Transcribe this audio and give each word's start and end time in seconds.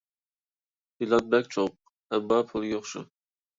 پىلان 1.01 1.29
بەك 1.35 1.53
چوڭ، 1.57 1.71
ئەمما 2.17 2.43
پۇل 2.51 2.69
يوق 2.73 2.91
شۇ. 2.97 3.07